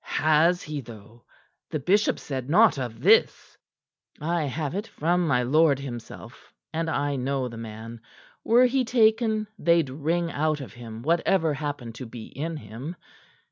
[0.03, 1.25] "Has he though?
[1.69, 3.55] The bishop said naught of this."
[4.19, 8.01] "I have it from my lord himself and I know the man.
[8.43, 12.95] Were he taken they'd wring out of him whatever happened to be in him.